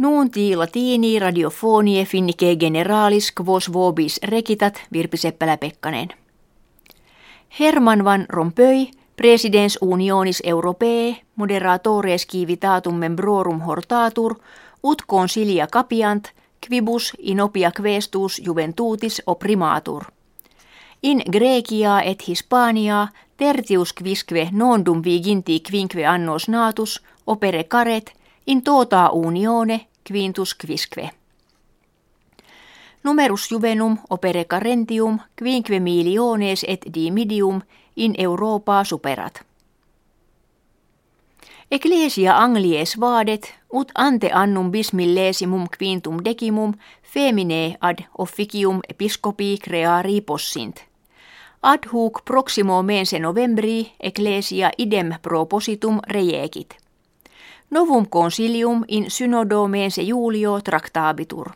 Nuunti 0.00 0.56
latini 0.56 1.18
radiofonie 1.18 2.04
finnike 2.04 2.56
generalis 2.56 3.32
quos 3.40 3.72
vobis 3.72 4.20
rekitat 4.22 4.82
Virpi 4.92 5.16
Seppälä-Pekkanen. 5.16 6.08
Herman 7.60 8.04
van 8.04 8.26
Rompuy, 8.28 8.86
presidens 9.16 9.78
unionis 9.80 10.42
europee, 10.46 11.16
moderatores 11.36 12.26
civitatum 12.26 12.94
membrorum 12.94 13.60
hortatur, 13.60 14.34
ut 14.82 15.02
consilia 15.10 15.66
capiant, 15.66 16.28
quibus 16.68 17.12
inopia 17.18 17.72
questus 17.80 18.40
juventutis 18.44 19.22
opprimatur. 19.26 20.04
In 21.02 21.22
Grecia 21.32 22.00
et 22.00 22.28
Hispania 22.28 23.08
tertius 23.36 23.94
quisque 24.02 24.48
nondum 24.52 25.04
viginti 25.04 25.62
quinque 25.70 26.06
annos 26.06 26.48
natus 26.48 27.02
opere 27.26 27.64
caret 27.64 28.12
in 28.46 28.62
tota 28.62 29.08
unione 29.08 29.89
quintus 30.10 30.54
quisque. 30.54 31.10
Numerus 33.02 33.48
juvenum 33.50 33.98
opere 34.10 34.44
carentium 34.44 35.20
quinque 35.38 35.80
miliones 35.80 36.64
et 36.68 36.82
dimidium 36.94 37.62
in 37.96 38.14
Europa 38.18 38.84
superat. 38.84 39.44
Ecclesia 41.70 42.34
Anglies 42.36 42.96
vadet 43.00 43.54
ut 43.72 43.90
ante 43.94 44.30
annum 44.32 44.70
bismillesimum 44.70 45.68
quintum 45.78 46.18
decimum 46.24 46.74
femine 47.02 47.76
ad 47.80 47.98
officium 48.18 48.80
episcopi 48.88 49.58
creari 49.58 50.20
possint. 50.20 50.82
Ad 51.60 51.86
hoc 51.92 52.22
proximo 52.24 52.82
mense 52.82 53.18
novembri 53.18 53.92
ecclesia 53.98 54.70
idem 54.76 55.14
propositum 55.22 56.00
rejecit. 56.08 56.79
Novum 57.70 58.06
consilium 58.06 58.84
in 58.88 59.10
synodo 59.10 59.68
mense 59.68 60.02
Julio 60.02 60.60
tractabitur. 60.60 61.50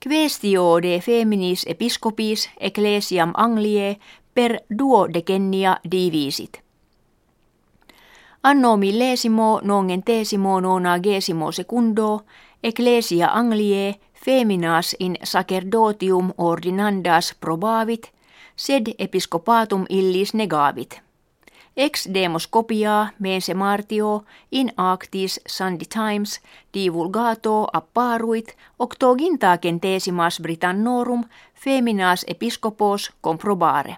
Questio 0.00 0.82
de 0.82 1.00
feminis 1.00 1.64
episcopis 1.68 2.50
ecclesiam 2.60 3.32
Angliae 3.36 3.98
per 4.34 4.60
duo 4.78 5.06
decennia 5.14 5.76
divisit. 5.90 6.62
Anno 8.42 8.76
millesimo 8.76 9.60
nongentesimo 9.62 10.60
nonagesimo 10.60 11.50
secundo 11.50 12.24
ecclesia 12.62 13.28
Angliae 13.32 13.94
feminas 14.14 14.96
in 14.98 15.16
sacerdotium 15.22 16.32
ordinandas 16.36 17.34
probavit, 17.40 18.12
sed 18.56 18.94
episcopatum 18.98 19.84
illis 19.88 20.34
negavit. 20.34 21.05
Ex 21.76 22.08
demos 22.14 22.46
copia 22.46 23.12
mense 23.18 23.54
martio 23.54 24.24
in 24.50 24.72
actis 24.76 25.40
Sunday 25.46 25.86
Times 25.86 26.40
divulgato 26.72 27.66
apparuit 27.72 28.56
octoginta 28.78 29.58
centesimas 29.58 30.40
Britannorum 30.40 31.24
feminas 31.54 32.24
episcopos 32.28 33.12
comprobare. 33.20 33.96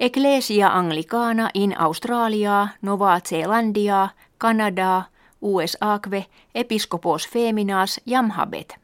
Ecclesia 0.00 0.68
Anglicana 0.68 1.50
in 1.54 1.74
Australia, 1.78 2.68
Nova 2.82 3.20
Zeelandia, 3.20 4.08
Kanada, 4.38 5.04
USAque, 5.40 6.26
episcopos 6.54 7.28
feminas 7.28 8.00
jam 8.06 8.30
habet. 8.30 8.74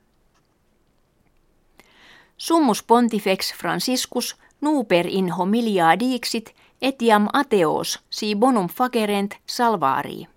Summus 2.36 2.82
pontifex 2.82 3.54
Franciscus 3.54 4.36
nuper 4.60 5.06
in 5.06 5.32
homilia 5.32 5.98
dixit 5.98 6.54
etiam 6.82 7.28
ateos 7.32 8.00
si 8.10 8.34
bonum 8.34 8.68
facerent 8.68 9.34
salvari. 9.46 10.28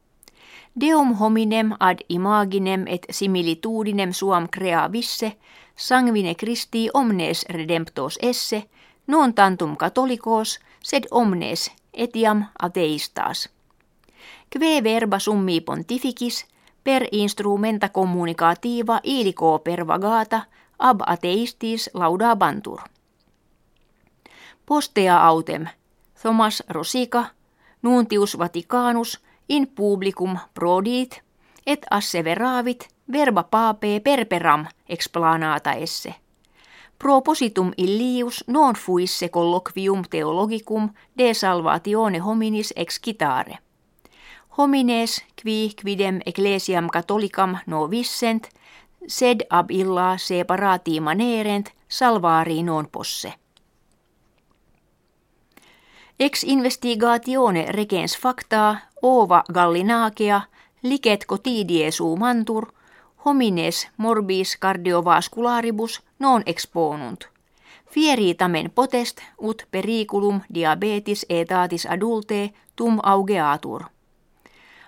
Deum 0.79 1.13
hominem 1.13 1.71
ad 1.79 1.99
imaginem 2.09 2.85
et 2.87 3.05
similitudinem 3.09 4.13
suam 4.13 4.47
crea 4.51 4.91
visse, 4.91 5.37
sanguine 5.75 6.35
Christi 6.35 6.89
omnes 6.93 7.45
redemptos 7.49 8.19
esse, 8.21 8.69
non 9.07 9.33
tantum 9.33 9.77
katolikos, 9.77 10.59
sed 10.83 11.07
omnes 11.11 11.71
etiam 11.93 12.45
ateistas. 12.59 13.49
Kve 14.49 14.83
verba 14.83 15.19
summi 15.19 15.61
pontificis, 15.61 16.45
per 16.83 17.07
instrumenta 17.11 17.89
communicativa 17.89 18.99
ilico 19.03 19.59
per 19.59 19.87
vagata, 19.87 20.45
ab 20.79 21.01
ateistis 21.05 21.89
laudabantur. 21.93 22.81
Postea 24.65 25.17
autem, 25.27 25.67
Thomas 26.25 26.63
Rosica, 26.69 27.25
Nuntius 27.81 28.37
Vaticanus, 28.37 29.19
in 29.49 29.67
publicum 29.67 30.37
prodit, 30.53 31.21
et 31.67 31.85
asseveravit 31.91 32.87
verba 33.11 33.43
pape 33.43 34.01
perperam 34.03 34.65
explanata 34.89 35.73
esse. 35.73 36.15
Propositum 36.99 37.71
illius 37.77 38.43
non 38.47 38.73
fuisse 38.75 39.29
colloquium 39.29 40.01
theologicum 40.09 40.89
de 41.17 41.33
salvatione 41.33 42.19
hominis 42.19 42.73
ex 42.75 42.99
citare. 43.05 43.57
Homines 44.57 45.23
qui 45.43 45.75
quidem 45.81 46.19
ecclesiam 46.25 46.89
catholicam 46.89 47.57
no 47.67 47.89
vissent, 47.91 48.49
sed 49.07 49.45
ab 49.49 49.69
illa 49.71 50.17
separati 50.17 50.99
manerent 50.99 51.69
salvari 51.87 52.63
non 52.63 52.87
posse. 52.87 53.44
Ex 56.19 56.43
investigatione 56.43 57.65
regens 57.71 58.17
facta 58.17 58.77
ova 59.01 59.43
gallinakea 59.53 60.41
licet 60.83 61.25
cotidie 61.25 61.89
mantur 62.19 62.67
homines 63.25 63.87
morbis 63.97 64.57
cardiovascularibus 64.57 66.01
non 66.19 66.43
exponunt. 66.45 67.25
Fieritamen 67.91 68.71
potest 68.75 69.21
ut 69.41 69.67
periculum 69.71 70.41
diabetis 70.53 71.25
etatis 71.29 71.85
adulte 71.85 72.53
tum 72.75 72.99
augeatur. 73.03 73.83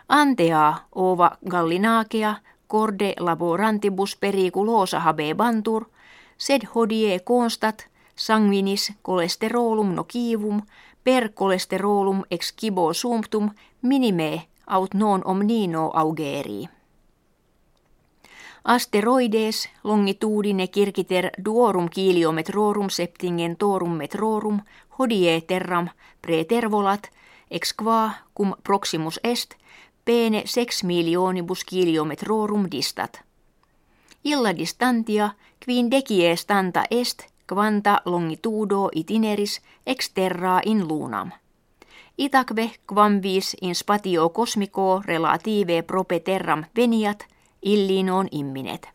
Antea 0.10 0.74
ova 0.96 1.38
gallinakea 1.50 2.36
corde 2.68 3.14
laborantibus 3.20 4.16
periculosa 4.16 5.00
habebantur, 5.00 5.86
sed 6.38 6.62
hodie 6.76 7.20
constat 7.20 7.88
sanguinis 8.16 8.94
cholesterolum 9.04 9.96
nocivum 9.96 10.62
per 11.08 11.30
cholesterolum 11.40 12.24
ex 12.32 12.54
cibo 12.60 12.94
sumptum 12.94 13.50
minime 13.82 14.48
aut 14.66 14.94
non 14.94 15.22
omnino 15.26 15.92
augerii. 15.94 16.70
Asteroides 18.64 19.70
longitudine 19.84 20.68
kirkiter 20.68 21.30
duorum 21.46 21.88
kiliometrorum 21.90 22.90
septingen 22.90 23.56
torum 23.58 23.92
metrorum 23.92 24.60
hodie 25.00 25.42
terram 25.42 25.88
pretervolat 26.22 27.10
ex 27.52 27.74
qua 27.84 28.12
cum 28.38 28.56
proximus 28.64 29.20
est 29.24 29.56
pene 30.06 30.44
sex 30.46 30.84
milionibus 30.84 31.64
kilometrorum 31.64 32.68
distat. 32.72 33.22
Illa 34.24 34.58
distantia 34.58 35.30
quin 35.66 35.92
dekie 35.92 36.36
stanta 36.36 36.84
est 36.92 37.37
quanta 37.48 38.02
longitudo 38.06 38.90
itineris 38.96 39.62
ex 39.86 40.10
terra 40.10 40.62
in 40.66 40.88
lunam. 40.88 41.32
Itaque 42.18 42.72
quam 42.88 43.22
vis 43.22 43.56
in 43.62 43.76
spatio 43.76 44.30
cosmico 44.30 45.02
relative 45.06 45.84
prope 45.84 46.20
terram 46.20 46.66
veniat– 46.76 47.26
Illinoon 47.62 48.28
imminet. 48.32 48.90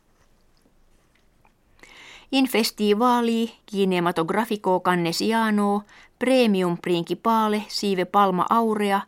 In 2.31 2.47
festivali 2.47 3.51
kinematografico 3.67 4.81
cannesiano 4.81 5.85
premium 6.19 6.77
principale 6.79 7.65
sive 7.69 8.07
palma 8.07 8.47
aurea 8.49 9.01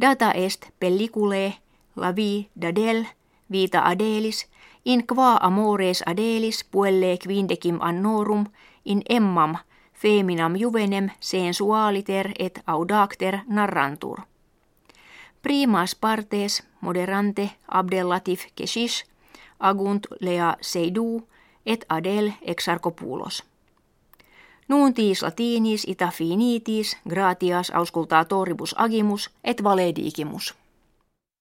data 0.00 0.32
est 0.32 0.70
pellicule 0.78 1.54
la 1.96 2.14
vi 2.14 2.48
dadel 2.54 3.06
vita 3.50 3.82
adelis 3.84 4.46
in 4.84 5.06
qua 5.06 5.38
amores 5.40 6.02
adelis 6.06 6.64
puelle 6.64 7.18
quindecim 7.18 7.78
annorum 7.80 8.46
in 8.84 9.02
emmam 9.08 9.56
feminam 9.92 10.56
juvenem 10.56 11.10
sensualiter 11.20 12.32
et 12.38 12.60
audacter 12.66 13.38
narrantur. 13.46 14.20
Primas 15.42 15.94
partes 15.94 16.62
moderante 16.80 17.50
abdellatif 17.68 18.46
keshish 18.54 19.04
agunt 19.60 20.06
lea 20.20 20.56
seidu 20.60 21.28
et 21.66 21.84
adel 21.88 22.32
exarchopoulos. 22.42 23.44
Nuuntis 24.68 25.22
latinis 25.22 25.84
ita 25.88 26.10
finitis 26.10 26.96
gratias 27.08 27.70
auscultatoribus 27.70 28.74
agimus 28.78 29.30
et 29.44 29.64
valedigimus. 29.64 30.54